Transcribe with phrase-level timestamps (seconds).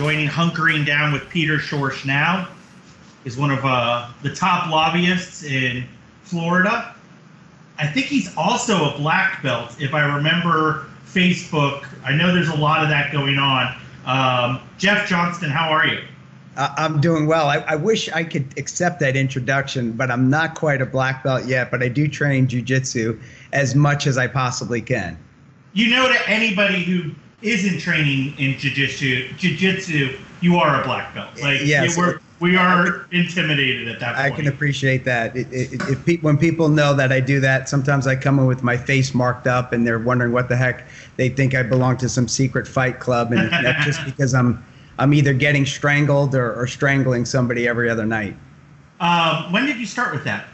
[0.00, 2.48] joining Hunkering Down with Peter Schorsch now
[3.26, 5.84] is one of uh, the top lobbyists in
[6.22, 6.94] Florida.
[7.78, 11.86] I think he's also a black belt, if I remember Facebook.
[12.02, 13.76] I know there's a lot of that going on.
[14.06, 16.00] Um, Jeff Johnston, how are you?
[16.56, 17.48] Uh, I'm doing well.
[17.48, 21.44] I, I, wish I could accept that introduction, but I'm not quite a black belt
[21.44, 21.70] yet.
[21.70, 23.20] But I do train jujitsu
[23.52, 25.18] as much as I possibly can.
[25.74, 27.10] You know, to anybody who
[27.42, 31.40] isn't training in jiu-jitsu, jiu-jitsu, you are a black belt.
[31.40, 34.32] Like yes, we're, we are intimidated at that point.
[34.32, 35.36] I can appreciate that.
[35.36, 38.62] It, it, it, when people know that I do that, sometimes I come in with
[38.62, 42.08] my face marked up and they're wondering what the heck they think I belong to
[42.08, 43.32] some secret fight club.
[43.32, 44.64] And that's just because I'm,
[44.98, 48.36] I'm either getting strangled or, or strangling somebody every other night.
[49.00, 50.46] Um, when did you start with that?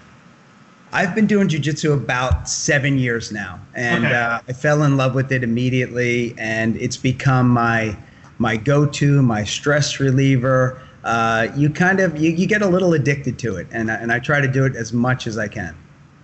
[0.93, 4.15] I've been doing jujitsu about seven years now, and okay.
[4.15, 7.97] uh, I fell in love with it immediately, and it's become my
[8.39, 10.81] my go-to, my stress reliever.
[11.05, 14.21] Uh, you kind of you, you get a little addicted to it, and and I
[14.21, 15.77] try to do it as much as I can.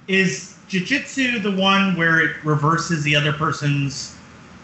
[0.09, 4.17] Is jujitsu the one where it reverses the other person's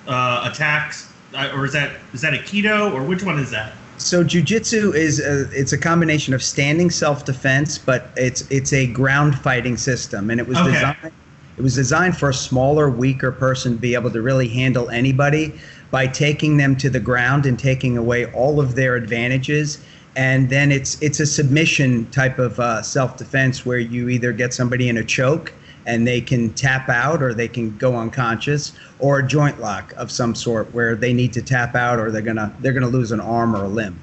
[0.07, 3.73] uh, attacks, uh, or is that is that aikido, or which one is that?
[3.99, 9.39] So jujitsu is a, it's a combination of standing self-defense, but it's it's a ground
[9.39, 10.73] fighting system, and it was okay.
[10.73, 11.13] designed
[11.59, 15.53] it was designed for a smaller, weaker person to be able to really handle anybody
[15.91, 19.83] by taking them to the ground and taking away all of their advantages.
[20.15, 24.89] And then it's it's a submission type of uh, self-defense where you either get somebody
[24.89, 25.53] in a choke
[25.89, 30.11] and they can tap out or they can go unconscious or a joint lock of
[30.13, 33.21] some sort where they need to tap out or they're gonna they're gonna lose an
[33.21, 33.99] arm or a limb.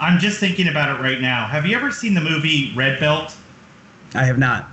[0.00, 1.46] I'm just thinking about it right now.
[1.46, 3.36] Have you ever seen the movie Red Belt?
[4.14, 4.70] I have not.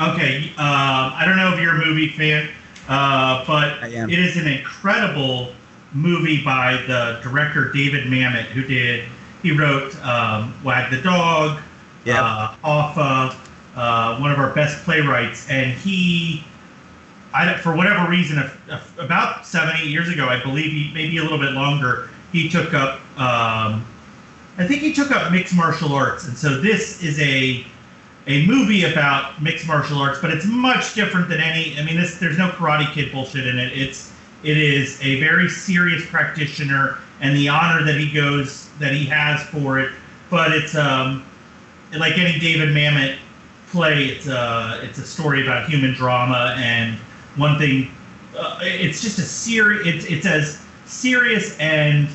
[0.00, 2.48] Okay, uh, I don't know if you're a movie fan,
[2.88, 5.52] uh, but it is an incredible
[5.92, 9.04] movie by the director David Mamet, who did
[9.42, 11.60] he wrote um, Wag the Dog,
[12.06, 12.18] yep.
[12.18, 13.36] uh, Hoffa,
[13.74, 16.44] uh, one of our best playwrights, and he,
[17.34, 18.50] I, for whatever reason,
[18.98, 22.74] about seven, eight years ago, I believe, he, maybe a little bit longer, he took
[22.74, 23.84] up, um,
[24.58, 27.64] I think he took up mixed martial arts, and so this is a
[28.28, 31.76] a movie about mixed martial arts, but it's much different than any.
[31.78, 33.72] I mean, this there's no Karate Kid bullshit in it.
[33.72, 34.12] It's
[34.44, 39.42] it is a very serious practitioner, and the honor that he goes that he has
[39.48, 39.92] for it.
[40.30, 41.24] But it's um,
[41.98, 43.16] like any David Mamet
[43.72, 44.04] play.
[44.04, 46.96] It's a it's a story about human drama, and
[47.36, 47.90] one thing,
[48.38, 49.86] uh, it's just a serious.
[49.86, 52.06] It's it's as serious and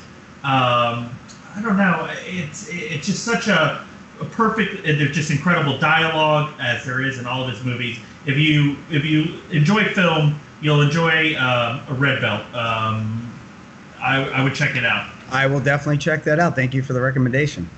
[0.44, 1.10] um,
[1.56, 2.08] I don't know.
[2.24, 3.84] It's it's just such a,
[4.20, 4.84] a perfect.
[4.84, 7.98] There's just incredible dialogue as there is in all of his movies.
[8.24, 12.42] If you if you enjoy film, you'll enjoy uh, a Red Belt.
[12.54, 13.24] Um,
[14.00, 15.10] I, I would check it out.
[15.30, 16.54] I will definitely check that out.
[16.54, 17.68] Thank you for the recommendation.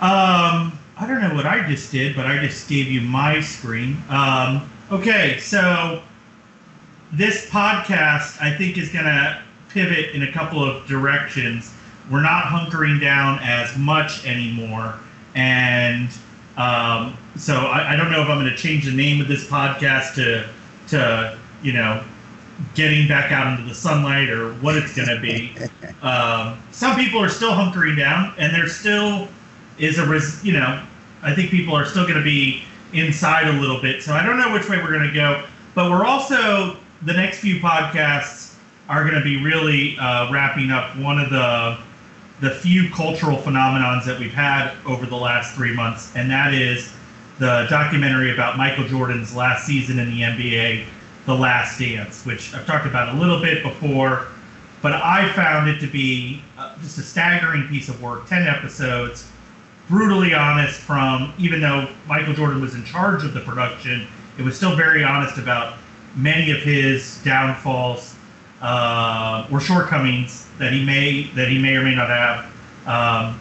[0.00, 0.75] Um,
[1.06, 4.02] I don't know what I just did, but I just gave you my screen.
[4.08, 6.02] Um, okay, so
[7.12, 11.72] this podcast, I think, is going to pivot in a couple of directions.
[12.10, 14.98] We're not hunkering down as much anymore.
[15.36, 16.08] And
[16.56, 19.46] um, so I, I, don't know if I'm going to change the name of this
[19.46, 20.48] podcast to,
[20.88, 22.02] to you know,
[22.74, 25.54] getting back out into the sunlight or what it's going to be.
[26.02, 29.28] um, some people are still hunkering down, and they're still
[29.78, 30.82] is a res- you know
[31.26, 34.00] I think people are still going to be inside a little bit.
[34.02, 35.44] So I don't know which way we're going to go,
[35.74, 38.54] but we're also the next few podcasts
[38.88, 41.78] are going to be really uh, wrapping up one of the
[42.40, 46.92] the few cultural phenomenons that we've had over the last three months, and that is
[47.38, 50.84] the documentary about Michael Jordan's last season in the NBA,
[51.24, 54.26] The Last Dance, which I've talked about a little bit before,
[54.82, 58.26] but I found it to be uh, just a staggering piece of work.
[58.26, 59.30] Ten episodes
[59.88, 64.06] brutally honest from even though Michael Jordan was in charge of the production,
[64.38, 65.78] it was still very honest about
[66.16, 68.14] many of his downfalls
[68.60, 72.46] uh, or shortcomings that he may that he may or may not have.
[72.86, 73.40] Um,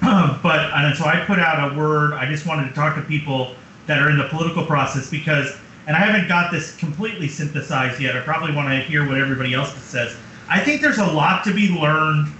[0.42, 2.14] but and so I put out a word.
[2.14, 3.54] I just wanted to talk to people
[3.86, 5.56] that are in the political process because,
[5.86, 8.16] and I haven't got this completely synthesized yet.
[8.16, 10.16] I probably want to hear what everybody else says.
[10.48, 12.32] I think there's a lot to be learned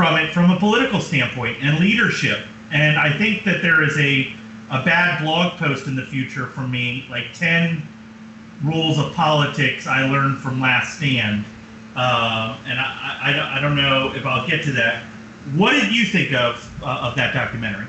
[0.00, 2.46] from it from a political standpoint and leadership.
[2.72, 4.32] And I think that there is a
[4.70, 7.86] a bad blog post in the future from me, like 10
[8.64, 11.44] rules of politics I learned from Last Stand.
[11.94, 15.02] Uh, and I, I, I, don't know if I'll get to that.
[15.54, 17.86] What did you think of uh, of that documentary?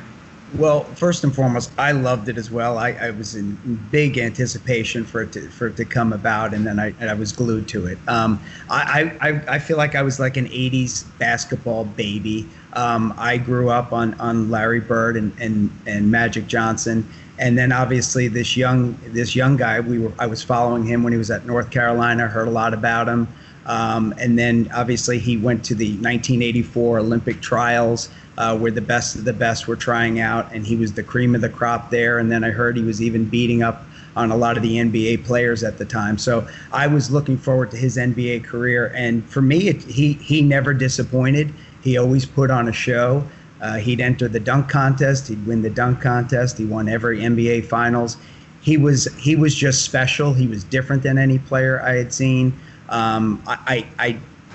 [0.58, 2.78] Well, first and foremost, I loved it as well.
[2.78, 3.56] I, I was in
[3.90, 7.32] big anticipation for it to for it to come about, and then I, I was
[7.32, 7.98] glued to it.
[8.08, 12.50] Um, I, I I feel like I was like an '80s basketball baby.
[12.74, 17.08] Um, I grew up on on Larry Bird and and and Magic Johnson,
[17.40, 19.80] and then obviously this young this young guy.
[19.80, 22.28] We were I was following him when he was at North Carolina.
[22.28, 23.30] Heard a lot about him.
[23.66, 29.16] Um, and then obviously he went to the 1984 Olympic trials uh, where the best
[29.16, 32.18] of the best were trying out, and he was the cream of the crop there.
[32.18, 33.86] And then I heard he was even beating up
[34.16, 36.18] on a lot of the NBA players at the time.
[36.18, 40.42] So I was looking forward to his NBA career, and for me, it, he he
[40.42, 41.54] never disappointed.
[41.82, 43.24] He always put on a show.
[43.62, 45.28] Uh, he'd enter the dunk contest.
[45.28, 46.58] He'd win the dunk contest.
[46.58, 48.18] He won every NBA Finals.
[48.62, 50.34] He was he was just special.
[50.34, 52.54] He was different than any player I had seen.
[52.92, 54.08] Um, I, I,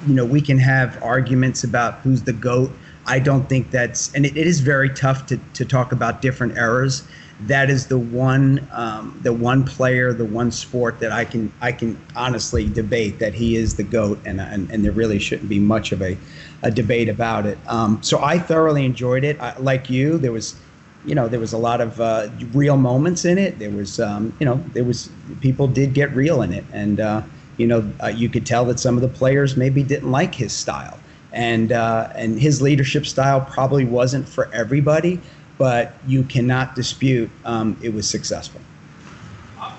[0.06, 2.70] you know, we can have arguments about who's the goat.
[3.06, 6.56] I don't think that's, and it, it is very tough to, to talk about different
[6.56, 7.02] eras.
[7.46, 11.72] That is the one, um, the one player, the one sport that I can, I
[11.72, 15.60] can honestly debate that he is the goat, and and, and there really shouldn't be
[15.60, 16.16] much of a,
[16.62, 17.58] a debate about it.
[17.66, 19.40] Um, so I thoroughly enjoyed it.
[19.40, 20.56] I, like you, there was,
[21.04, 23.58] you know, there was a lot of uh, real moments in it.
[23.58, 25.10] There was, um, you know, there was
[25.40, 27.00] people did get real in it, and.
[27.00, 27.22] Uh,
[27.56, 30.52] you know, uh, you could tell that some of the players maybe didn't like his
[30.52, 30.98] style,
[31.32, 35.20] and uh, and his leadership style probably wasn't for everybody,
[35.58, 38.60] but you cannot dispute um, it was successful.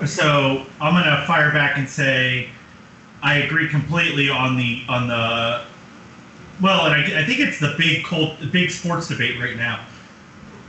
[0.05, 2.49] So I'm gonna fire back and say
[3.21, 5.63] I agree completely on the on the
[6.61, 9.85] well, and I, I think it's the big cult, the big sports debate right now,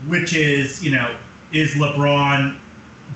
[0.07, 1.17] which is you know
[1.53, 2.59] is LeBron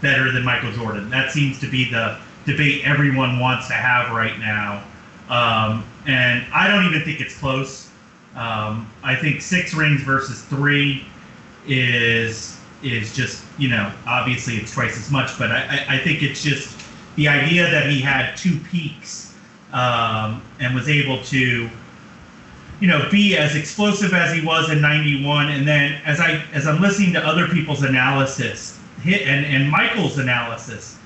[0.00, 1.10] better than Michael Jordan?
[1.10, 4.84] That seems to be the debate everyone wants to have right now.
[5.28, 7.90] Um, and I don't even think it's close.
[8.34, 11.06] Um, I think six rings versus three
[11.66, 16.42] is is just you know obviously it's twice as much, but I, I think it's
[16.42, 16.78] just
[17.16, 19.34] the idea that he had two peaks
[19.72, 21.68] um, and was able to
[22.80, 26.66] you know be as explosive as he was in 91 and then as i as
[26.66, 30.98] i'm listening to other people's analysis hit and and michael's analysis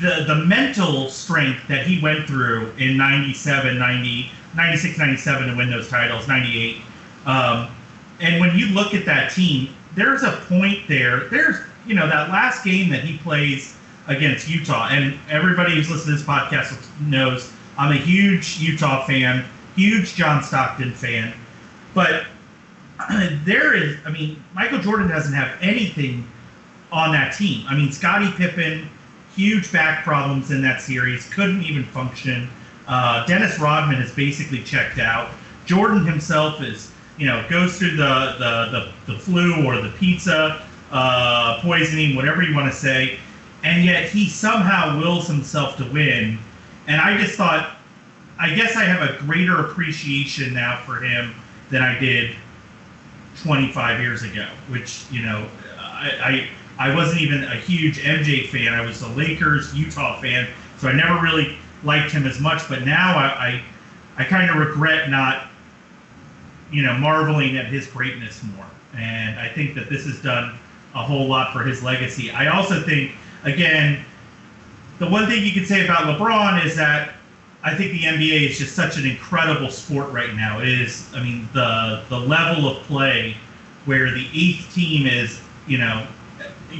[0.00, 5.70] the the mental strength that he went through in 97 90 96 97 to win
[5.70, 6.80] those titles 98
[7.26, 7.68] um,
[8.20, 11.56] and when you look at that team there's a point there there's
[11.86, 13.76] you know that last game that he plays
[14.06, 19.44] against utah and everybody who's listening to this podcast knows i'm a huge utah fan
[19.74, 21.34] huge john stockton fan.
[21.94, 22.26] But
[23.44, 26.28] there is i mean michael jordan doesn't have anything
[26.90, 27.66] on that team.
[27.68, 28.88] I mean scottie pippen
[29.34, 32.48] huge back problems in that series, couldn't even function.
[32.86, 35.30] Uh, Dennis Rodman is basically checked out.
[35.64, 40.66] Jordan himself is, you know, goes through the the, the, the flu or the pizza
[40.90, 43.18] uh, poisoning, whatever you want to say,
[43.64, 46.38] and yet he somehow wills himself to win.
[46.86, 47.76] And I just thought,
[48.38, 51.34] I guess I have a greater appreciation now for him
[51.70, 52.34] than I did
[53.42, 58.72] 25 years ago, which, you know, I, I I wasn't even a huge MJ fan.
[58.72, 60.48] I was a Lakers Utah fan,
[60.78, 62.68] so I never really liked him as much.
[62.68, 63.24] But now I,
[64.16, 65.48] I, I kind of regret not,
[66.70, 68.66] you know, marveling at his greatness more.
[68.94, 70.58] And I think that this has done
[70.94, 72.30] a whole lot for his legacy.
[72.30, 73.12] I also think,
[73.44, 74.04] again,
[74.98, 77.14] the one thing you can say about LeBron is that
[77.64, 80.60] I think the NBA is just such an incredible sport right now.
[80.60, 83.36] It is, I mean, the the level of play
[83.84, 86.06] where the eighth team is, you know,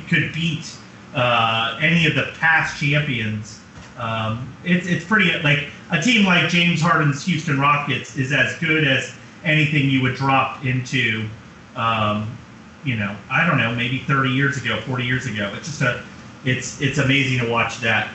[0.01, 0.75] could beat
[1.15, 3.61] uh, any of the past champions.
[3.99, 8.87] Um, it's it's pretty like a team like James Harden's Houston Rockets is as good
[8.87, 11.29] as anything you would drop into.
[11.77, 12.37] Um,
[12.85, 15.53] you know, I don't know, maybe 30 years ago, 40 years ago.
[15.57, 16.03] It's just a,
[16.45, 18.11] it's it's amazing to watch that.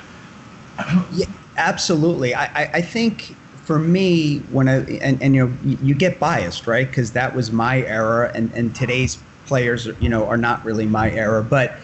[1.14, 2.36] yeah, absolutely.
[2.36, 6.88] I, I think for me, when I and, and you know you get biased, right?
[6.88, 11.12] Because that was my era, and and today's players, you know, are not really my
[11.12, 11.44] era.
[11.44, 11.78] But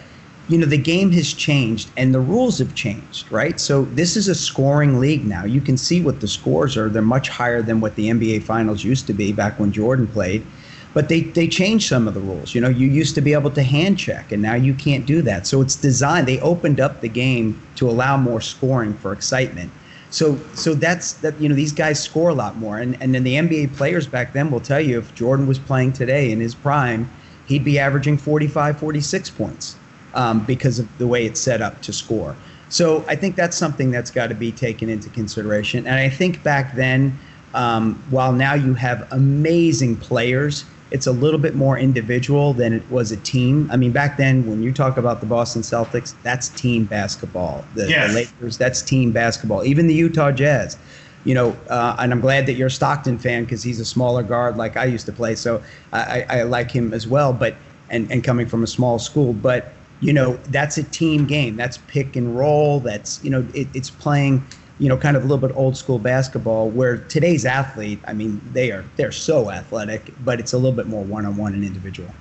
[0.48, 3.58] you know, the game has changed and the rules have changed, right?
[3.58, 5.44] So this is a scoring league now.
[5.44, 6.88] You can see what the scores are.
[6.88, 10.44] They're much higher than what the NBA finals used to be back when Jordan played.
[10.92, 12.54] But they, they changed some of the rules.
[12.54, 15.22] You know, you used to be able to hand check, and now you can't do
[15.22, 15.44] that.
[15.46, 16.28] So it's designed.
[16.28, 19.72] They opened up the game to allow more scoring for excitement.
[20.10, 21.40] So so that's that.
[21.40, 24.32] You know, these guys score a lot more, and and then the NBA players back
[24.32, 27.10] then will tell you if Jordan was playing today in his prime,
[27.46, 29.76] he'd be averaging 45, 46 points
[30.14, 32.36] um, because of the way it's set up to score.
[32.68, 35.86] So I think that's something that's got to be taken into consideration.
[35.86, 37.16] And I think back then,
[37.54, 42.82] um, while now you have amazing players, it's a little bit more individual than it
[42.90, 43.68] was a team.
[43.70, 47.64] I mean, back then when you talk about the Boston Celtics, that's team basketball.
[47.74, 48.10] The, yes.
[48.10, 49.64] the Lakers, that's team basketball.
[49.64, 50.76] Even the Utah Jazz
[51.24, 54.22] you know, uh, and I'm glad that you're a Stockton fan because he's a smaller
[54.22, 55.34] guard like I used to play.
[55.34, 55.62] So
[55.92, 57.32] I, I, like him as well.
[57.32, 57.56] But
[57.90, 61.56] and and coming from a small school, but you know that's a team game.
[61.56, 62.80] That's pick and roll.
[62.80, 64.44] That's you know it, it's playing
[64.78, 68.40] you know kind of a little bit old school basketball where today's athlete i mean
[68.52, 72.12] they are they're so athletic but it's a little bit more one-on-one and individual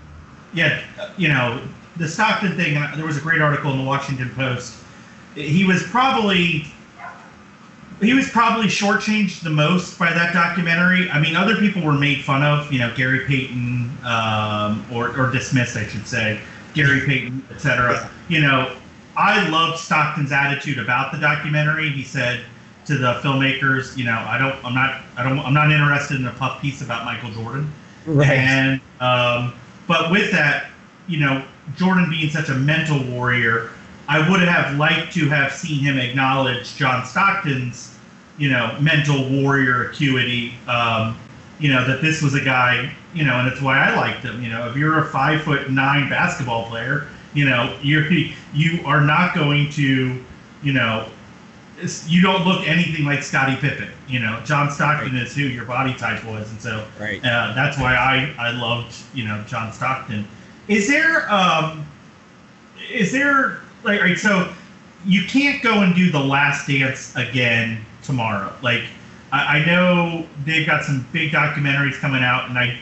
[0.53, 0.83] yeah
[1.17, 1.59] you know
[1.97, 4.75] the stockton thing there was a great article in the washington post
[5.35, 6.65] he was probably
[8.03, 11.09] he was probably shortchanged the most by that documentary.
[11.09, 15.31] I mean, other people were made fun of, you know, Gary Payton, um, or, or
[15.31, 16.39] dismissed, I should say,
[16.73, 18.09] Gary Payton, etc.
[18.29, 18.75] You know,
[19.15, 21.89] I loved Stockton's attitude about the documentary.
[21.89, 22.41] He said
[22.85, 26.27] to the filmmakers, you know, I don't, I'm not, I don't, I'm not interested in
[26.27, 27.71] a puff piece about Michael Jordan.
[28.05, 28.29] Right.
[28.29, 29.53] And, um,
[29.87, 30.69] but with that,
[31.07, 31.45] you know,
[31.75, 33.71] Jordan being such a mental warrior,
[34.07, 37.92] I would have liked to have seen him acknowledge John Stockton's,
[38.37, 40.53] you know, mental warrior acuity.
[40.67, 41.19] Um,
[41.59, 44.43] you know that this was a guy, you know, and that's why I liked him.
[44.43, 48.11] You know, if you're a five foot nine basketball player, you know, you're
[48.53, 50.21] you are not going to,
[50.61, 51.07] you know,
[52.07, 53.89] you don't look anything like Scottie Pippen.
[54.07, 55.23] You know, John Stockton right.
[55.23, 57.19] is who your body type was, and so right.
[57.19, 60.27] uh, that's why I I loved you know John Stockton.
[60.67, 61.85] Is there um,
[62.91, 64.53] is there like right, so
[65.05, 68.53] you can't go and do the last dance again tomorrow.
[68.61, 68.83] Like
[69.31, 72.77] I, I know they've got some big documentaries coming out, and I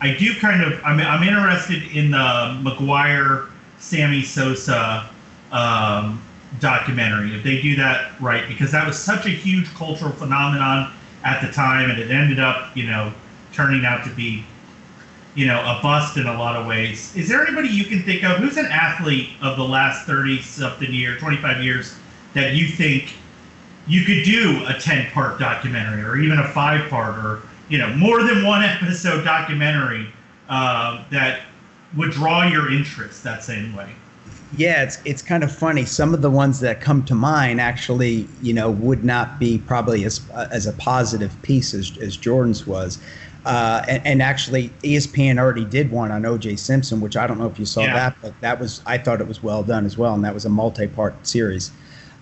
[0.00, 5.08] I do kind of I'm I'm interested in the McGwire Sammy Sosa
[5.52, 6.22] um,
[6.60, 10.92] documentary if they do that right because that was such a huge cultural phenomenon
[11.24, 13.12] at the time, and it ended up you know
[13.52, 14.44] turning out to be
[15.36, 17.14] you know, a bust in a lot of ways.
[17.14, 20.90] Is there anybody you can think of who's an athlete of the last 30 something
[20.90, 21.94] year, 25 years
[22.32, 23.12] that you think
[23.86, 27.88] you could do a 10 part documentary or even a five part or, you know,
[27.90, 30.08] more than one episode documentary
[30.48, 31.42] uh, that
[31.96, 33.90] would draw your interest that same way?
[34.56, 35.84] Yeah, it's it's kind of funny.
[35.84, 40.04] Some of the ones that come to mind actually, you know, would not be probably
[40.04, 40.20] as
[40.52, 42.98] as a positive piece as, as Jordan's was.
[43.44, 46.56] Uh, and, and, actually, ESPN already did one on O.J.
[46.56, 47.94] Simpson, which I don't know if you saw yeah.
[47.94, 50.46] that, but that was I thought it was well done as well, and that was
[50.46, 51.70] a multi-part series.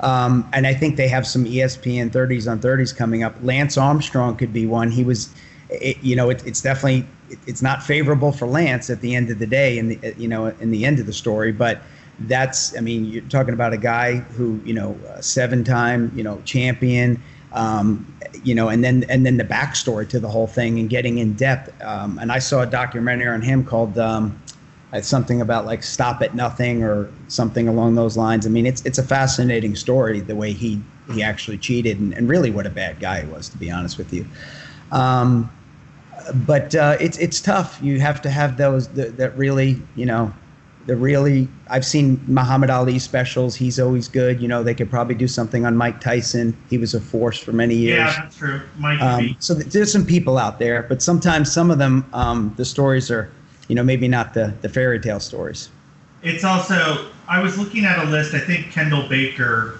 [0.00, 3.34] Um, and I think they have some ESPN 30s on 30s coming up.
[3.42, 4.90] Lance Armstrong could be one.
[4.90, 5.32] He was,
[5.70, 9.30] it, you know, it, it's definitely it, it's not favorable for Lance at the end
[9.30, 11.80] of the day, and you know in the end of the story, but
[12.20, 17.20] that's I mean you're talking about a guy who you know seven-time you know champion
[17.54, 18.04] um,
[18.42, 21.34] you know, and then and then the backstory to the whole thing and getting in
[21.34, 21.72] depth.
[21.82, 23.96] Um, and I saw a documentary on him called
[24.94, 28.46] um, something about like "Stop at Nothing" or something along those lines.
[28.46, 30.80] I mean, it's it's a fascinating story the way he
[31.12, 33.98] he actually cheated and, and really what a bad guy he was, to be honest
[33.98, 34.26] with you.
[34.92, 35.50] Um,
[36.46, 37.78] but uh, it's it's tough.
[37.82, 40.32] You have to have those that, that really you know
[40.86, 43.54] the really I've seen Muhammad Ali specials.
[43.54, 44.40] He's always good.
[44.40, 46.56] You know, they could probably do something on Mike Tyson.
[46.68, 47.98] He was a force for many years.
[47.98, 48.60] Yeah, that's true.
[48.78, 49.00] Mike.
[49.00, 53.10] Um, so there's some people out there, but sometimes some of them, um, the stories
[53.10, 53.30] are,
[53.68, 55.70] you know, maybe not the the fairy tale stories.
[56.22, 58.34] It's also I was looking at a list.
[58.34, 59.78] I think Kendall Baker,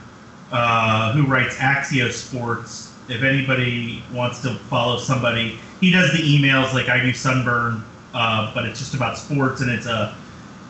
[0.52, 2.92] uh, who writes Axios Sports.
[3.08, 8.52] If anybody wants to follow somebody, he does the emails like I do Sunburn, uh,
[8.54, 10.16] but it's just about sports and it's a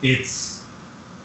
[0.01, 0.65] it's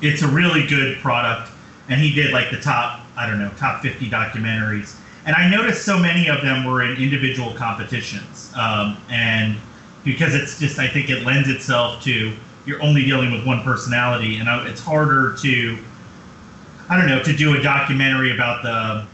[0.03, 1.51] it's a really good product.
[1.89, 4.97] And he did like the top, I don't know, top 50 documentaries.
[5.27, 8.53] And I noticed so many of them were in individual competitions.
[8.57, 9.57] Um, and
[10.05, 12.35] because it's just, I think it lends itself to
[12.67, 14.37] you're only dealing with one personality.
[14.37, 15.79] And it's harder to,
[16.89, 19.07] I don't know, to do a documentary about the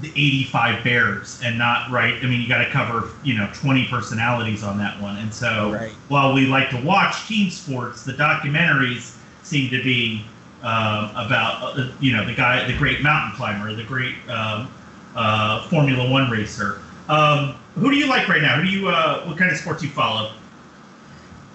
[0.00, 2.14] the 85 Bears and not right.
[2.14, 5.16] I mean, you got to cover you know 20 personalities on that one.
[5.18, 5.92] And so right.
[6.08, 10.24] while we like to watch team sports, the documentaries seem to be
[10.62, 14.72] um, about uh, you know the guy, the great mountain climber, the great um,
[15.14, 16.80] uh, Formula One racer.
[17.08, 18.56] Um, who do you like right now?
[18.56, 18.88] Who do you?
[18.88, 20.32] Uh, what kind of sports you follow?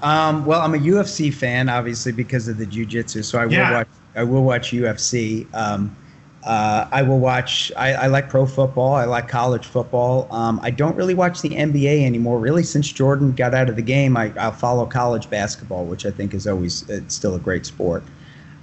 [0.02, 3.24] Um, well, I'm a UFC fan, obviously because of the jiu-jitsu.
[3.24, 3.88] So I will watch.
[4.16, 5.48] I will watch UFC.
[5.54, 5.96] Um,
[6.44, 7.72] uh, I will watch.
[7.76, 8.94] I, I, like pro football.
[8.94, 10.28] I like college football.
[10.32, 12.40] Um, I don't really watch the NBA anymore.
[12.40, 16.12] Really, since Jordan got out of the game, I, I follow college basketball, which I
[16.12, 18.04] think is always it's still a great sport.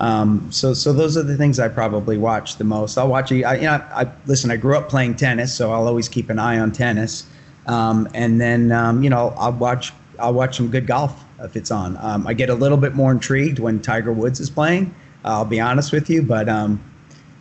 [0.00, 2.96] Um, so, so those are the things I probably watch the most.
[2.96, 3.30] I'll watch.
[3.30, 4.50] I, you know, I listen.
[4.50, 7.26] I grew up playing tennis, so I'll always keep an eye on tennis.
[7.66, 9.92] Um, and then, um, you know, I'll watch.
[10.18, 11.97] I'll watch some good golf if it's on.
[12.00, 14.94] Um, I get a little bit more intrigued when Tiger Woods is playing.
[15.25, 16.80] I'll be honest with you, but um,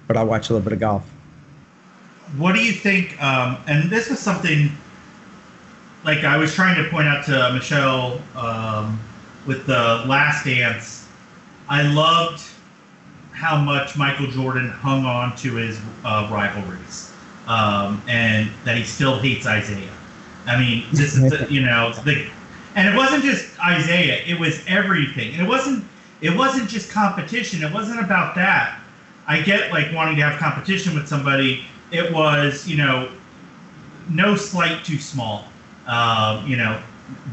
[0.07, 1.03] but I watch a little bit of golf.
[2.37, 3.21] What do you think?
[3.21, 4.71] Um, and this was something
[6.03, 8.99] like I was trying to point out to Michelle um,
[9.45, 11.07] with the Last Dance.
[11.69, 12.43] I loved
[13.31, 17.11] how much Michael Jordan hung on to his uh, rivalries,
[17.47, 19.89] um, and that he still hates Isiah.
[20.45, 22.29] I mean, this is the, you know the,
[22.75, 25.85] and it wasn't just Isiah; it was everything, and it wasn't
[26.21, 27.63] it wasn't just competition.
[27.63, 28.79] It wasn't about that.
[29.27, 31.65] I get like wanting to have competition with somebody.
[31.91, 33.11] It was you know
[34.09, 35.45] no slight too small.
[35.87, 36.81] Uh, you know,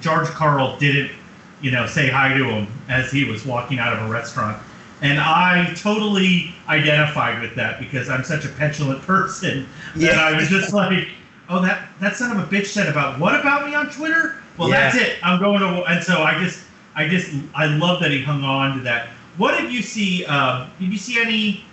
[0.01, 1.13] George Karl didn't
[1.61, 4.61] you know say hi to him as he was walking out of a restaurant
[5.03, 10.09] and I totally identified with that because I'm such a petulant person yeah.
[10.09, 11.09] that I was just like,
[11.51, 14.37] oh, that that son of a bitch said about what about me on Twitter?
[14.57, 14.91] Well, yeah.
[14.91, 15.19] that's it.
[15.23, 16.63] I'm going to, and so I just,
[16.95, 19.09] I just, I love that he hung on to that.
[19.37, 20.25] What did you see?
[20.27, 21.65] Uh, did you see any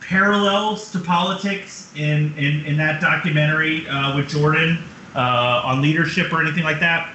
[0.00, 4.82] parallels to politics in in, in that documentary uh, with Jordan
[5.14, 7.14] uh, on leadership or anything like that?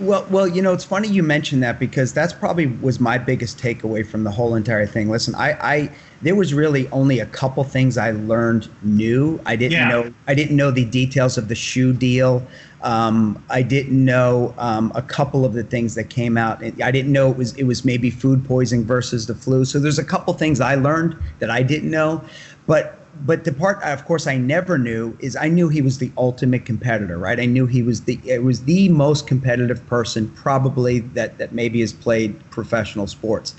[0.00, 3.58] Well, well, you know, it's funny you mentioned that because that's probably was my biggest
[3.58, 5.10] takeaway from the whole entire thing.
[5.10, 5.90] Listen, I, I
[6.22, 9.40] there was really only a couple things I learned new.
[9.44, 9.88] I didn't yeah.
[9.88, 12.46] know I didn't know the details of the shoe deal.
[12.82, 16.62] Um, I didn't know um, a couple of the things that came out.
[16.62, 19.64] I didn't know it was it was maybe food poisoning versus the flu.
[19.64, 22.22] So there's a couple things I learned that I didn't know,
[22.68, 26.12] but but the part of course I never knew is I knew he was the
[26.16, 27.38] ultimate competitor, right?
[27.38, 31.80] I knew he was the it was the most competitive person probably that that maybe
[31.80, 33.54] has played professional sports.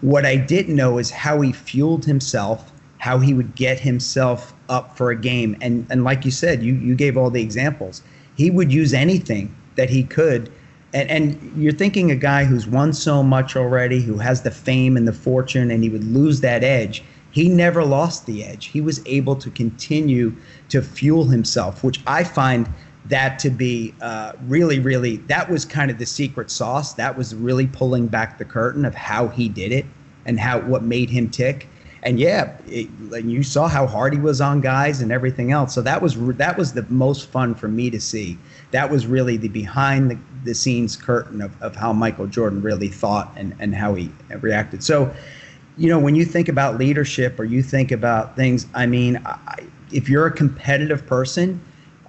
[0.00, 4.96] What I didn't know is how he fueled himself, how he would get himself up
[4.96, 5.56] for a game.
[5.60, 8.02] And and like you said, you you gave all the examples.
[8.36, 10.50] He would use anything that he could
[10.94, 14.96] and, and you're thinking a guy who's won so much already, who has the fame
[14.96, 18.66] and the fortune, and he would lose that edge he never lost the edge.
[18.66, 20.34] He was able to continue
[20.70, 22.68] to fuel himself, which I find
[23.06, 26.94] that to be uh, really, really, that was kind of the secret sauce.
[26.94, 29.86] That was really pulling back the curtain of how he did it
[30.26, 31.68] and how what made him tick.
[32.02, 35.74] And yeah, it, and you saw how hard he was on guys and everything else.
[35.74, 38.38] So that was that was the most fun for me to see.
[38.70, 42.88] That was really the behind the, the scenes curtain of, of how Michael Jordan really
[42.88, 44.10] thought and, and how he
[44.40, 44.84] reacted.
[44.84, 45.12] So
[45.78, 49.64] you know, when you think about leadership or you think about things, I mean, I,
[49.92, 51.60] if you're a competitive person,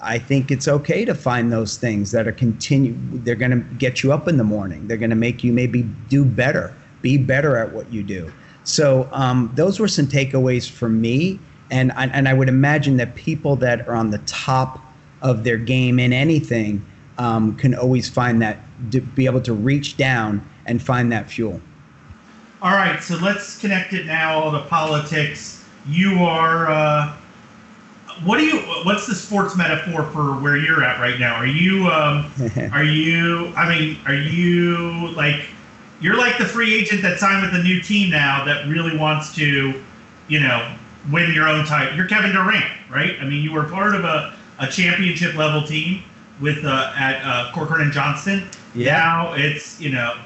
[0.02, 2.96] I think it's okay to find those things that are continue.
[3.14, 4.88] They're going to get you up in the morning.
[4.88, 8.32] They're going to make you maybe do better, be better at what you do.
[8.64, 11.40] So um, those were some takeaways for me,
[11.72, 14.80] and and I would imagine that people that are on the top
[15.22, 16.86] of their game in anything
[17.18, 18.60] um, can always find that
[19.16, 21.62] be able to reach down and find that fuel.
[22.62, 25.64] All right, so let's connect it now all to politics.
[25.88, 26.70] You are.
[26.70, 27.16] Uh,
[28.26, 28.60] what do you?
[28.84, 31.36] What's the sports metaphor for where you're at right now?
[31.36, 31.88] Are you?
[31.88, 32.30] Um,
[32.74, 33.54] are you?
[33.56, 35.46] I mean, are you like?
[36.02, 39.34] You're like the free agent that signed with a new team now that really wants
[39.36, 39.82] to,
[40.28, 40.76] you know,
[41.12, 41.96] win your own title.
[41.96, 43.18] You're Kevin Durant, right?
[43.22, 46.04] I mean, you were part of a, a championship level team
[46.42, 48.50] with uh, at uh, Corcoran and Johnston.
[48.76, 48.98] Yeah.
[48.98, 50.20] Now it's you know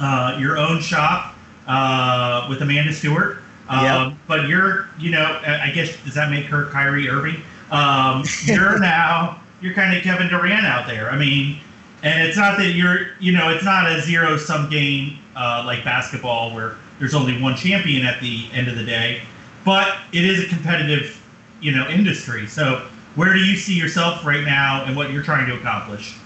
[0.00, 1.29] uh, your own shop
[1.70, 3.38] uh, with Amanda Stewart.
[3.68, 4.18] Um, yep.
[4.26, 7.42] But you're, you know, I guess does that make her Kyrie Irving?
[7.70, 11.10] Um, you're now you're kind of Kevin Durant out there.
[11.10, 11.60] I mean,
[12.02, 15.84] and it's not that you're, you know, it's not a zero sum game uh, like
[15.84, 19.22] basketball where there's only one champion at the end of the day,
[19.64, 21.22] but it is a competitive,
[21.60, 22.48] you know, industry.
[22.48, 26.16] So where do you see yourself right now and what you're trying to accomplish?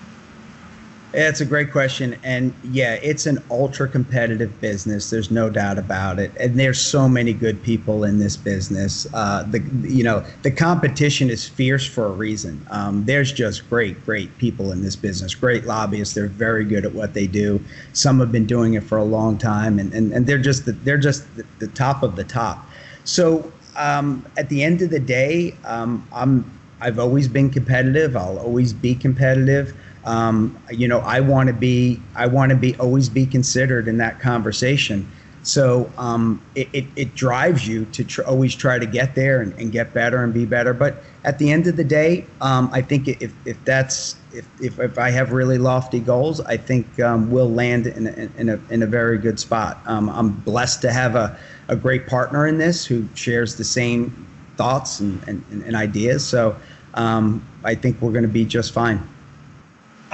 [1.17, 5.11] It's a great question, and yeah, it's an ultra competitive business.
[5.11, 9.07] There's no doubt about it, and there's so many good people in this business.
[9.15, 12.67] Uh, the you know the competition is fierce for a reason.
[12.69, 15.37] Um, there's just great, great people in this business.
[15.37, 16.15] Great lobbyists.
[16.15, 17.61] They're very good at what they do.
[17.93, 20.73] Some have been doing it for a long time, and and, and they're just the,
[20.73, 22.67] they're just the, the top of the top.
[23.05, 26.51] So um, at the end of the day, um, I'm
[26.81, 28.17] I've always been competitive.
[28.17, 32.77] I'll always be competitive um, you know, I want to be, I want to be
[32.77, 35.11] always be considered in that conversation.
[35.45, 39.53] So um, it, it, it, drives you to tr- always try to get there and,
[39.55, 40.73] and, get better and be better.
[40.73, 44.79] But at the end of the day, um, I think if, if that's if, if,
[44.79, 48.61] if, I have really lofty goals, I think um, we'll land in a, in a,
[48.71, 49.81] in a very good spot.
[49.85, 51.39] Um, I'm blessed to have a,
[51.69, 56.27] a great partner in this who shares the same thoughts and, and, and ideas.
[56.27, 56.57] So
[56.95, 59.07] um, I think we're going to be just fine.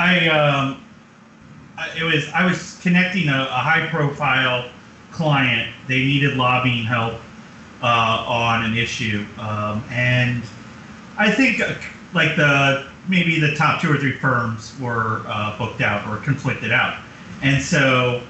[0.00, 0.82] I um,
[1.94, 4.70] it was I was connecting a, a high profile
[5.12, 5.74] client.
[5.88, 7.20] They needed lobbying help
[7.82, 10.42] uh, on an issue, um, and
[11.18, 11.74] I think uh,
[12.14, 16.72] like the maybe the top two or three firms were uh, booked out or conflicted
[16.72, 16.98] out,
[17.42, 18.22] and so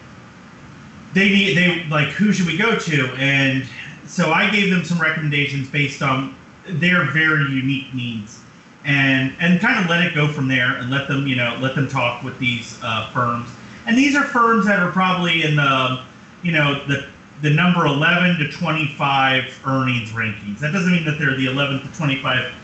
[1.14, 3.06] they need they like who should we go to?
[3.16, 3.64] And
[4.06, 6.34] so I gave them some recommendations based on
[6.66, 8.40] their very unique needs
[8.84, 11.74] and and kind of let it go from there and let them you know let
[11.74, 13.48] them talk with these uh, firms.
[13.86, 16.02] And these are firms that are probably in the
[16.42, 17.08] you know the
[17.42, 20.58] the number 11 to 25 earnings rankings.
[20.58, 22.54] That doesn't mean that they're the 11th to 25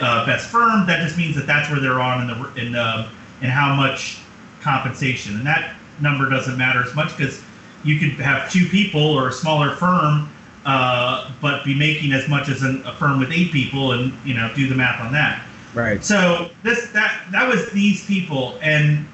[0.00, 0.86] uh, best firm.
[0.86, 3.08] That just means that that's where they're on in the in the
[3.40, 4.18] in how much
[4.60, 5.36] compensation.
[5.36, 7.42] And that number doesn't matter as much because
[7.84, 10.30] you could have two people or a smaller firm
[10.64, 14.34] uh, but be making as much as an, a firm with eight people and you
[14.34, 16.04] know do the math on that Right.
[16.04, 19.06] so this that that was these people, and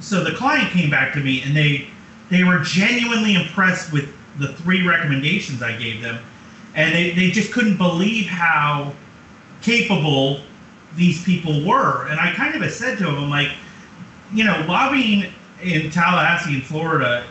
[0.00, 1.88] so the client came back to me, and they
[2.30, 6.18] they were genuinely impressed with the three recommendations I gave them,
[6.74, 8.92] and they, they just couldn't believe how
[9.62, 10.40] capable
[10.94, 12.06] these people were.
[12.08, 13.52] And I kind of said to them, I'm like,
[14.32, 15.32] you know, lobbying
[15.62, 17.24] in Tallahassee, in Florida,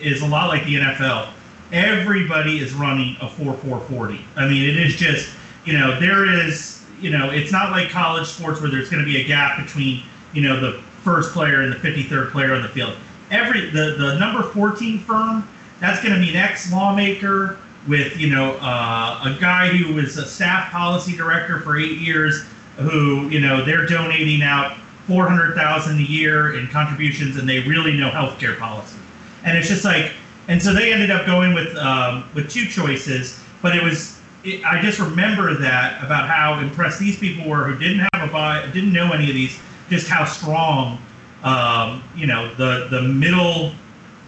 [0.00, 1.30] is a lot like the NFL.
[1.72, 4.24] Everybody is running a 4 4 40.
[4.36, 5.30] I mean, it is just,
[5.64, 9.10] you know, there is, you know, it's not like college sports where there's going to
[9.10, 12.68] be a gap between, you know, the first player and the 53rd player on the
[12.68, 12.94] field.
[13.30, 15.48] Every the, the number 14 firm,
[15.80, 20.16] that's going to be an ex lawmaker with, you know, uh, a guy who was
[20.16, 22.44] a staff policy director for eight years,
[22.76, 24.76] who, you know, they're donating out
[25.08, 28.98] 400,000 a year in contributions and they really know healthcare policy.
[29.44, 30.12] And it's just like,
[30.46, 34.80] and so they ended up going with um, with two choices, but it was I
[34.82, 38.92] just remember that about how impressed these people were who didn't have a buy, didn't
[38.92, 41.00] know any of these, just how strong,
[41.44, 43.72] um, you know, the the middle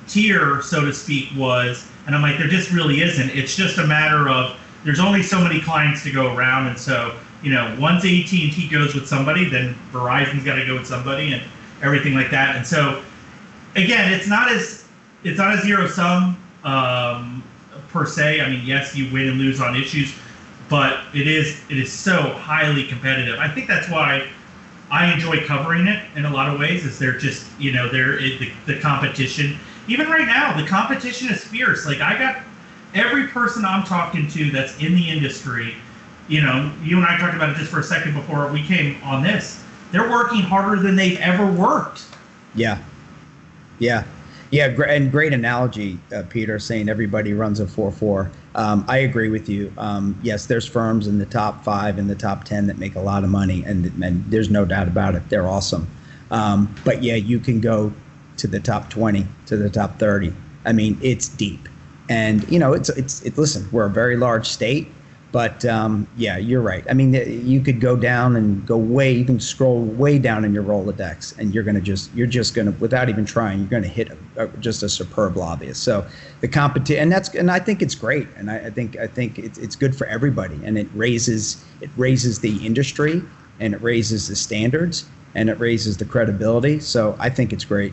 [0.07, 1.89] tier, so to speak, was.
[2.07, 3.31] And I'm like, there just really isn't.
[3.31, 7.19] It's just a matter of there's only so many clients to go around, and so
[7.43, 11.43] you know, once AT&T goes with somebody, then Verizon's got to go with somebody, and
[11.83, 12.57] everything like that.
[12.57, 13.03] And so,
[13.77, 14.87] again, it's not as
[15.25, 17.44] it's not a zero sum um,
[17.95, 18.41] per se.
[18.43, 20.13] I mean, yes, you win and lose on issues,
[20.69, 23.39] but it is it is so highly competitive.
[23.39, 24.29] I think that's why
[24.91, 26.85] I enjoy covering it in a lot of ways.
[26.85, 29.59] Is they're just you know they're the, the competition.
[29.87, 31.87] Even right now, the competition is fierce.
[31.87, 32.43] Like I got
[32.95, 35.77] every person I'm talking to that's in the industry.
[36.27, 39.01] You know, you and I talked about it just for a second before we came
[39.05, 39.63] on this.
[39.93, 42.03] They're working harder than they've ever worked.
[42.55, 42.83] Yeah.
[43.79, 44.05] Yeah.
[44.55, 44.67] Yeah.
[44.85, 48.31] And great analogy, uh, Peter, saying everybody runs a 4 4.
[48.55, 49.73] Um, I agree with you.
[49.77, 53.01] Um, yes, there's firms in the top five and the top 10 that make a
[53.01, 55.29] lot of money, and, and there's no doubt about it.
[55.29, 55.91] They're awesome.
[56.31, 57.93] Um, but yeah, you can go
[58.37, 60.33] to the top 20, to the top 30.
[60.65, 61.69] I mean, it's deep.
[62.09, 64.87] And, you know, it's, it's, it, listen, we're a very large state.
[65.35, 66.85] But um, yeah, you're right.
[66.89, 69.11] I mean, you could go down and go way.
[69.11, 72.71] You can scroll way down in your Rolodex, and you're gonna just you're just gonna
[72.79, 75.83] without even trying, you're gonna hit a, a, just a superb lobbyist.
[75.83, 76.07] So
[76.41, 79.41] the competition, and that's and I think it's great, and I, I think I think
[79.41, 83.21] it's it's good for everybody, and it raises it raises the industry,
[83.59, 86.79] and it raises the standards, and it raises the credibility.
[86.79, 87.93] So I think it's great.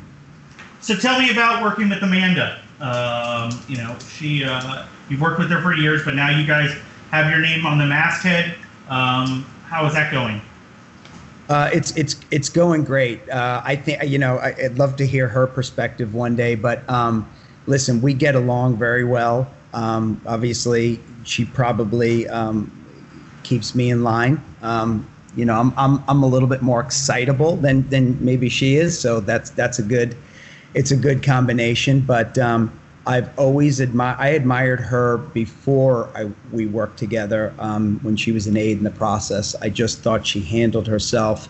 [0.80, 2.62] So tell me about working with Amanda.
[2.80, 6.78] Um, you know, she uh, you've worked with her for years, but now you guys
[7.12, 8.56] have your name on the masthead.
[8.90, 10.42] Um, how is that going?
[11.50, 13.28] Uh, it's it's it's going great.
[13.30, 16.56] Uh, I think you know I, would love to hear her perspective one day.
[16.56, 17.30] But um,
[17.68, 19.52] listen, we get along very well.
[19.74, 22.72] Um, obviously, she probably um,
[23.44, 24.42] keeps me in line.
[24.62, 28.78] Um, you know, I'm, I'm I'm a little bit more excitable than than maybe she
[28.78, 28.98] is.
[28.98, 30.16] So that's that's a good
[30.74, 32.00] it's a good combination.
[32.00, 32.72] But um,
[33.12, 34.18] I've always admired.
[34.20, 38.84] I admired her before I, we worked together um, when she was an aide in
[38.84, 39.56] the process.
[39.62, 41.50] I just thought she handled herself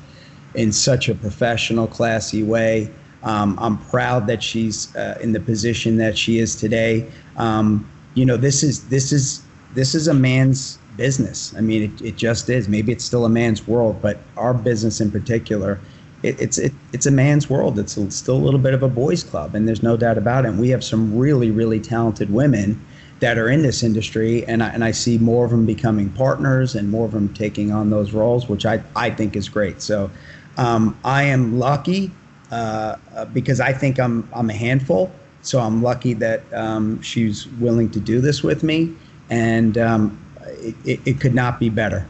[0.56, 2.90] in such a professional, classy way.
[3.24, 7.08] Um, I'm proud that she's uh, in the position that she is today.
[7.38, 9.42] Um, you know, this is this is
[9.74, 11.54] this is a man's business.
[11.56, 12.68] I mean, it, it just is.
[12.68, 15.80] Maybe it's still a man's world, but our business in particular
[16.24, 17.80] it, it's it, it's a man's world.
[17.80, 20.46] It's a, still a little bit of a boys' club, and there's no doubt about
[20.46, 20.50] it.
[20.50, 22.84] And we have some really really talented women
[23.20, 26.74] that are in this industry, and I, and I see more of them becoming partners
[26.76, 29.82] and more of them taking on those roles, which I I think is great.
[29.82, 30.10] So
[30.58, 32.12] um, I am lucky
[32.52, 32.96] uh,
[33.34, 35.12] because I think I'm I'm a handful.
[35.44, 38.94] So I'm lucky that um, she's willing to do this with me,
[39.32, 42.06] and um, it, it, it could not be better.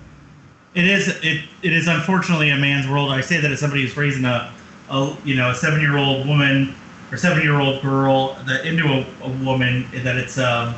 [0.73, 3.11] It is it, it is unfortunately a man's world.
[3.11, 4.53] I say that as somebody who's raising a,
[4.89, 6.73] a you know a seven year old woman
[7.11, 10.75] or seven year old girl that into a, a woman that it's um,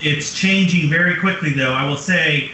[0.00, 1.72] it's changing very quickly though.
[1.72, 2.52] I will say,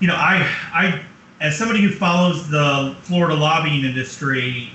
[0.00, 1.02] you know, I I
[1.40, 4.70] as somebody who follows the Florida lobbying industry,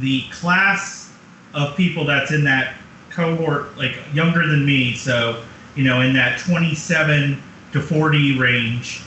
[0.00, 1.12] the class
[1.54, 2.74] of people that's in that
[3.10, 5.42] cohort, like younger than me, so
[5.74, 9.02] you know, in that 27 to 40 range,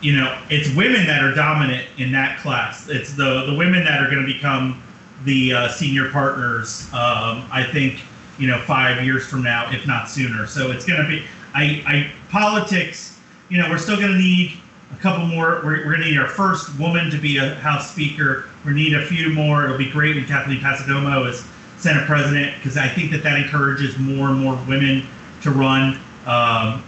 [0.00, 2.88] you know, it's women that are dominant in that class.
[2.88, 4.82] It's the the women that are going to become
[5.24, 6.88] the uh, senior partners.
[6.92, 8.00] Um, I think
[8.38, 10.46] you know five years from now, if not sooner.
[10.46, 11.24] So it's going to be.
[11.54, 13.18] I, I politics.
[13.48, 14.58] You know, we're still going to need
[14.92, 15.60] a couple more.
[15.64, 18.46] We're, we're going to need our first woman to be a House Speaker.
[18.64, 19.64] We need a few more.
[19.64, 21.44] It'll be great when Kathleen Passidomo is
[21.78, 25.06] Senate President because I think that that encourages more and more women
[25.42, 26.00] to run.
[26.26, 26.84] Um,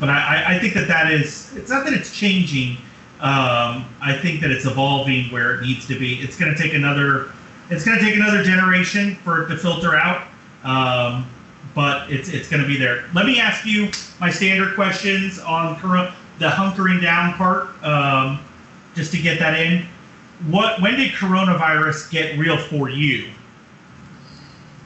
[0.00, 1.54] but I, I think that that is.
[1.56, 2.76] It's not that it's changing.
[3.20, 6.20] Um, I think that it's evolving where it needs to be.
[6.20, 7.32] It's going to take another.
[7.70, 10.28] It's going to take another generation for it to filter out.
[10.62, 11.28] Um,
[11.74, 13.04] but it's it's going to be there.
[13.14, 18.44] Let me ask you my standard questions on current the hunkering down part, um,
[18.94, 19.86] just to get that in.
[20.46, 23.30] What when did coronavirus get real for you?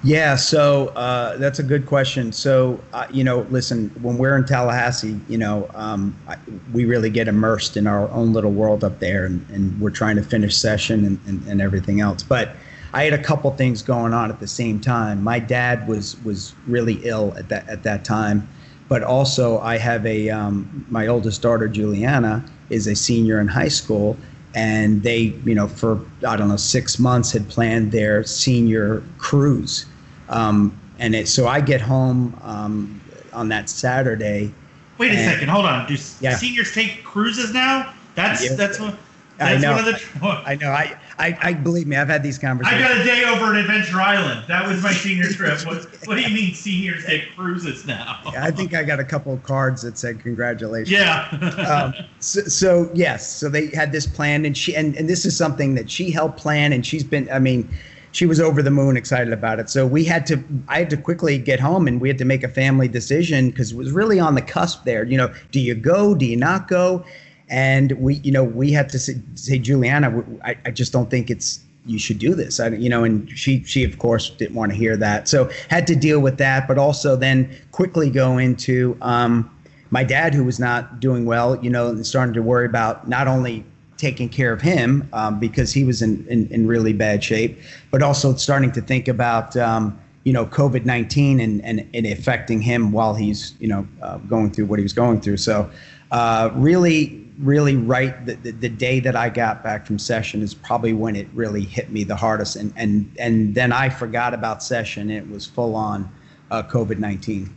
[0.05, 2.33] Yeah, so uh, that's a good question.
[2.33, 6.37] So, uh, you know, listen, when we're in Tallahassee, you know, um, I,
[6.73, 10.17] we really get immersed in our own little world up there, and, and we're trying
[10.17, 12.25] to finish session and, and, and everything else.
[12.25, 12.57] But
[12.93, 15.23] I had a couple things going on at the same time.
[15.23, 18.49] My dad was was really ill at that at that time,
[18.89, 23.69] but also I have a um, my oldest daughter Juliana is a senior in high
[23.69, 24.17] school,
[24.53, 29.87] and they you know for I don't know six months had planned their senior cruise
[30.33, 33.01] um, and it, so I get home um,
[33.33, 34.53] on that Saturday.
[34.99, 35.87] Wait a second, hold on.
[35.87, 36.37] Do yeah.
[36.37, 37.93] seniors take cruises now?
[38.15, 38.55] That's yeah.
[38.55, 38.97] that's what.
[39.39, 39.75] That's I know.
[39.75, 40.71] One of the, I know.
[40.71, 41.97] I, I, I believe me.
[41.97, 42.85] I've had these conversations.
[42.85, 44.45] I got a day over at Adventure Island.
[44.47, 45.59] That was my senior trip.
[45.67, 48.21] What, what do you mean seniors take cruises now?
[48.33, 50.91] yeah, I think I got a couple of cards that said congratulations.
[50.91, 51.29] Yeah.
[51.97, 55.37] um, so, so, yes, so they had this plan, and she and, and this is
[55.37, 57.31] something that she helped plan, and she's been.
[57.33, 57.69] I mean,
[58.13, 59.69] she was over the moon excited about it.
[59.69, 62.45] So we had to, I had to quickly get home and we had to make
[62.45, 65.05] a family decision because it was really on the cusp there.
[65.05, 66.15] You know, do you go?
[66.15, 67.05] Do you not go?
[67.49, 71.31] And we, you know, we had to say, say Juliana, I, I just don't think
[71.31, 72.61] it's, you should do this.
[72.61, 75.27] I, you know, and she, she of course didn't want to hear that.
[75.27, 79.51] So had to deal with that, but also then quickly go into, um,
[79.91, 83.29] my dad, who was not doing well, you know, and starting to worry about not
[83.29, 83.63] only
[84.03, 87.57] taking care of him um, because he was in, in, in, really bad shape,
[87.93, 92.61] but also starting to think about um, you know COVID nineteen and, and and affecting
[92.61, 95.37] him while he's you know uh, going through what he was going through.
[95.37, 95.71] So
[96.11, 100.53] uh, really, really right the, the, the day that I got back from session is
[100.53, 104.65] probably when it really hit me the hardest, and and and then I forgot about
[104.65, 105.11] session.
[105.11, 106.11] it was full on
[106.51, 107.55] uh, COVID nineteen.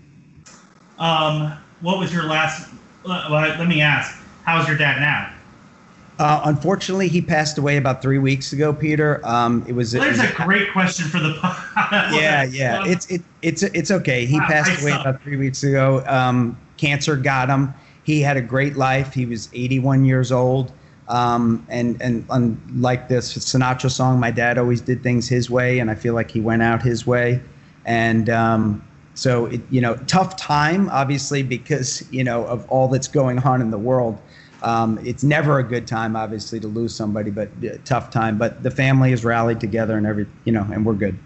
[0.99, 2.69] Um, what was your last?
[3.03, 4.15] Uh, let me ask.
[4.43, 5.35] How's your dad now?
[6.17, 9.19] Uh, unfortunately, he passed away about three weeks ago, Peter.
[9.25, 9.93] Um, it was.
[9.93, 11.33] Well, there's a great question for the.
[12.13, 12.85] yeah, yeah.
[12.85, 14.25] It's it, it's it's okay.
[14.25, 16.03] He passed away about three weeks ago.
[16.07, 17.73] Um, cancer got him.
[18.03, 19.13] He had a great life.
[19.13, 20.71] He was 81 years old.
[21.07, 25.91] Um, and and unlike this Sinatra song, my dad always did things his way, and
[25.91, 27.41] I feel like he went out his way.
[27.85, 33.07] And um, so, it, you know, tough time, obviously, because you know of all that's
[33.07, 34.19] going on in the world.
[34.65, 38.39] Um, it's never a good time, obviously, to lose somebody, but uh, tough time.
[38.39, 41.17] But the family has rallied together, and every you know, and we're good.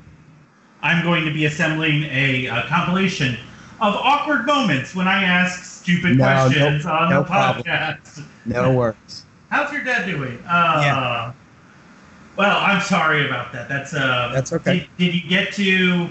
[0.82, 3.38] I'm going to be assembling a, a compilation
[3.80, 8.14] of awkward moments when I ask stupid no, questions no, on no the podcast.
[8.14, 8.28] Problem.
[8.46, 9.26] No worries.
[9.50, 10.38] How's your dad doing?
[10.46, 11.34] Uh, yeah.
[12.36, 13.70] Well, I'm sorry about that.
[13.70, 14.32] That's uh.
[14.34, 14.80] That's okay.
[14.98, 16.10] Did, did you get to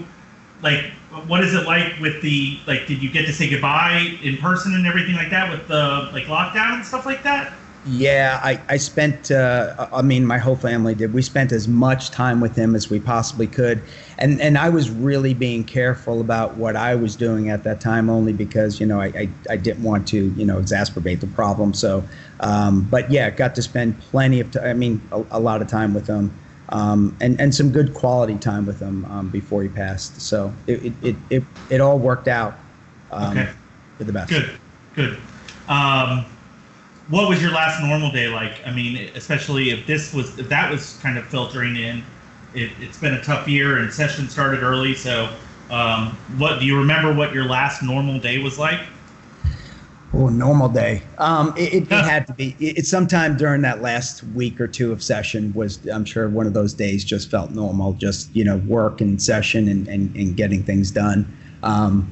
[0.61, 0.91] like
[1.25, 4.75] what is it like with the like did you get to say goodbye in person
[4.75, 7.53] and everything like that with the like lockdown and stuff like that?
[7.85, 11.13] Yeah i i spent uh, i mean my whole family did.
[11.13, 13.81] We spent as much time with him as we possibly could.
[14.17, 18.09] And and i was really being careful about what i was doing at that time
[18.09, 21.73] only because you know i i, I didn't want to you know exacerbate the problem.
[21.73, 22.03] So
[22.41, 25.69] um, but yeah got to spend plenty of time i mean a, a lot of
[25.69, 26.37] time with him
[26.69, 30.21] um, and and some good quality time with him um, before he passed.
[30.21, 32.55] So it it, it, it, it all worked out
[33.11, 33.49] um, okay.
[33.97, 34.29] for the best.
[34.29, 34.51] Good,
[34.95, 35.17] good.
[35.67, 36.25] Um,
[37.09, 38.65] what was your last normal day like?
[38.65, 42.03] I mean, especially if this was if that was kind of filtering in.
[42.55, 44.95] It, has been a tough year, and session started early.
[44.95, 45.31] So,
[45.69, 47.13] um, what do you remember?
[47.13, 48.79] What your last normal day was like?
[50.11, 51.03] Oh, normal day.
[51.19, 52.55] Um, it, it, it had to be.
[52.59, 56.47] It, it sometime during that last week or two of session was, I'm sure, one
[56.47, 57.93] of those days just felt normal.
[57.93, 61.31] Just you know, work and session and and, and getting things done.
[61.61, 62.11] Um,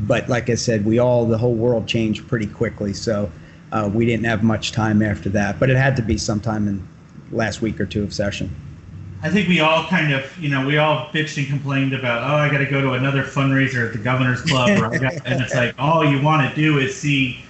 [0.00, 3.30] but like I said, we all the whole world changed pretty quickly, so
[3.70, 5.60] uh, we didn't have much time after that.
[5.60, 6.86] But it had to be sometime in
[7.30, 8.54] last week or two of session.
[9.22, 12.34] I think we all kind of, you know, we all bitched and complained about, oh,
[12.34, 16.04] I got to go to another fundraiser at the Governor's Club, and it's like all
[16.04, 17.44] you want to do is see,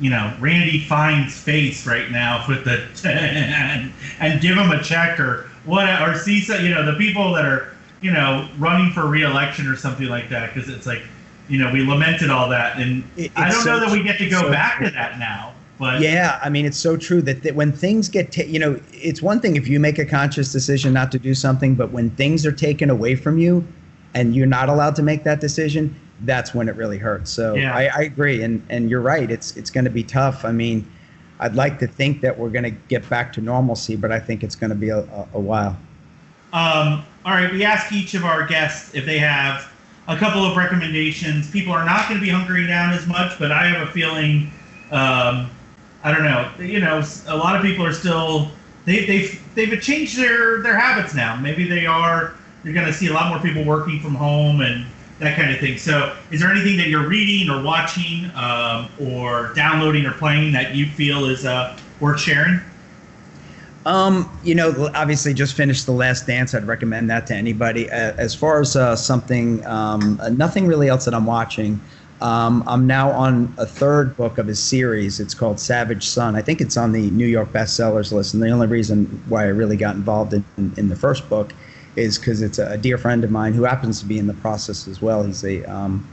[0.00, 5.20] you know, Randy Fine's face right now with the and, and give him a check
[5.20, 9.06] or what, or see, some, you know, the people that are, you know, running for
[9.06, 11.02] reelection or something like that, because it's like,
[11.50, 14.16] you know, we lamented all that, and it, I don't so know that we get
[14.18, 14.86] to go so back true.
[14.86, 15.52] to that now.
[15.80, 18.78] But yeah, I mean, it's so true that, that when things get, ta- you know,
[18.92, 22.10] it's one thing if you make a conscious decision not to do something, but when
[22.10, 23.66] things are taken away from you,
[24.12, 27.30] and you're not allowed to make that decision, that's when it really hurts.
[27.30, 27.74] So yeah.
[27.74, 29.30] I, I agree, and and you're right.
[29.30, 30.44] It's it's going to be tough.
[30.44, 30.86] I mean,
[31.38, 34.42] I'd like to think that we're going to get back to normalcy, but I think
[34.42, 35.78] it's going to be a, a, a while.
[36.52, 39.72] Um, all right, we ask each of our guests if they have
[40.08, 41.50] a couple of recommendations.
[41.50, 44.50] People are not going to be hunkering down as much, but I have a feeling
[44.90, 45.48] um,
[46.02, 46.50] I don't know.
[46.58, 48.50] You know, a lot of people are still
[48.84, 51.36] they they've they've changed their their habits now.
[51.36, 52.34] Maybe they are.
[52.64, 54.84] You're going to see a lot more people working from home and
[55.18, 55.78] that kind of thing.
[55.78, 60.74] So, is there anything that you're reading or watching um, or downloading or playing that
[60.74, 62.60] you feel is uh, worth sharing?
[63.86, 66.54] Um, you know, obviously, just finished the Last Dance.
[66.54, 67.88] I'd recommend that to anybody.
[67.90, 71.80] As far as uh, something, um, nothing really else that I'm watching.
[72.20, 75.20] Um, I'm now on a third book of his series.
[75.20, 76.36] It's called Savage Son.
[76.36, 78.34] I think it's on the New York bestsellers list.
[78.34, 81.52] And the only reason why I really got involved in, in, in the first book
[81.96, 84.86] is because it's a, dear friend of mine who happens to be in the process
[84.86, 85.22] as well.
[85.22, 86.06] He's a um,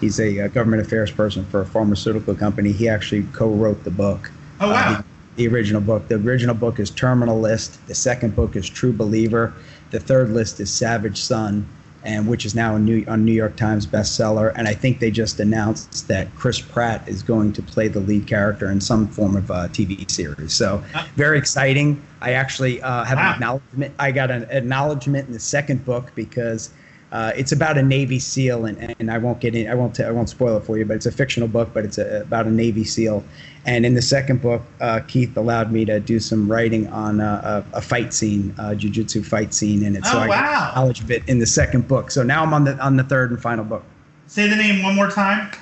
[0.00, 2.72] he's a, a, government affairs person for a pharmaceutical company.
[2.72, 4.30] He actually co-wrote the book.
[4.60, 4.74] Oh wow!
[4.74, 5.04] Uh, the,
[5.36, 6.08] the original book.
[6.08, 7.84] The original book is Terminal List.
[7.86, 9.54] The second book is True Believer.
[9.90, 11.66] The third list is Savage Son
[12.04, 14.52] and which is now a New, on New York Times bestseller.
[14.56, 18.26] And I think they just announced that Chris Pratt is going to play the lead
[18.26, 20.52] character in some form of a TV series.
[20.52, 20.82] So
[21.16, 22.02] very exciting.
[22.20, 23.28] I actually uh, have wow.
[23.28, 23.94] an acknowledgement.
[23.98, 26.70] I got an acknowledgement in the second book because
[27.12, 29.68] uh, it's about a Navy SEAL, and, and I won't get in.
[29.68, 29.94] I won't.
[29.94, 31.68] T- I won't spoil it for you, but it's a fictional book.
[31.74, 33.22] But it's a, about a Navy SEAL.
[33.66, 37.64] And in the second book, uh, Keith allowed me to do some writing on a,
[37.72, 40.72] a, a fight scene, a jujitsu fight scene, and it's oh, so I wow.
[40.74, 42.10] knowledge of it in the second book.
[42.10, 43.84] So now I'm on the on the third and final book.
[44.26, 45.52] Say the name one more time.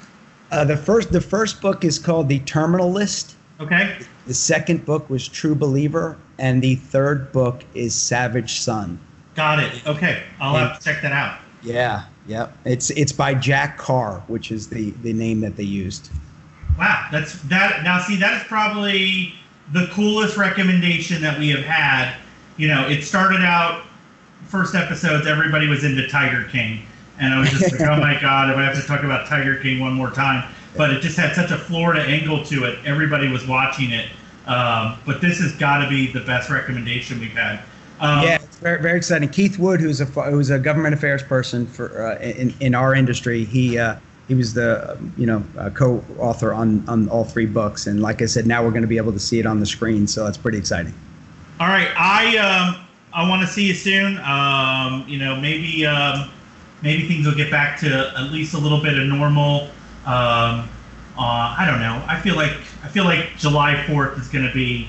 [0.52, 3.34] Uh, the first the first book is called The Terminal List.
[3.58, 3.98] Okay.
[4.28, 9.00] The second book was True Believer, and the third book is Savage Son.
[9.40, 9.87] Got it.
[9.87, 11.38] Okay, I'll have to check that out.
[11.62, 12.50] Yeah, yeah.
[12.66, 16.11] It's it's by Jack Carr, which is the the name that they used.
[16.79, 17.83] Wow, that's that.
[17.83, 19.33] Now, see, that is probably
[19.72, 22.18] the coolest recommendation that we have had.
[22.59, 23.85] You know, it started out
[24.44, 26.83] first episodes, everybody was into Tiger King,
[27.18, 29.57] and I was just like, oh my god, if I have to talk about Tiger
[29.57, 30.53] King one more time.
[30.76, 32.79] But it just had such a Florida angle to it.
[32.85, 34.11] Everybody was watching it.
[34.46, 37.62] Um, but this has got to be the best recommendation we've had.
[38.00, 39.28] Um, yeah, it's very, very exciting.
[39.28, 43.44] Keith Wood, who's a who's a government affairs person for uh, in in our industry,
[43.44, 48.00] he uh, he was the you know uh, co-author on on all three books, and
[48.00, 50.06] like I said, now we're going to be able to see it on the screen,
[50.06, 50.94] so that's pretty exciting.
[51.60, 54.16] All right, I um, I want to see you soon.
[54.18, 56.30] Um, you know, maybe um,
[56.82, 59.64] maybe things will get back to at least a little bit of normal.
[60.06, 60.70] Um,
[61.18, 62.02] uh, I don't know.
[62.08, 64.88] I feel like I feel like July Fourth is going to be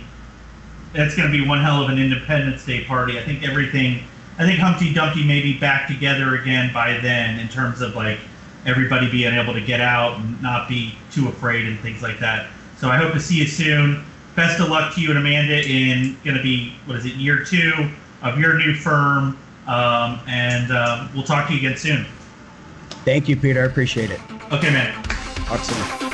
[0.94, 3.18] that's going to be one hell of an Independence Day party.
[3.18, 4.04] I think everything,
[4.38, 8.20] I think Humpty Dumpty may be back together again by then in terms of like
[8.66, 12.50] everybody being able to get out and not be too afraid and things like that.
[12.78, 14.04] So I hope to see you soon.
[14.36, 17.44] Best of luck to you and Amanda in going to be, what is it, year
[17.44, 17.90] two
[18.22, 19.38] of your new firm.
[19.68, 22.06] Um, and um, we'll talk to you again soon.
[23.06, 23.62] Thank you, Peter.
[23.62, 24.20] I appreciate it.
[24.52, 25.04] Okay, man.
[25.46, 26.11] Talk soon.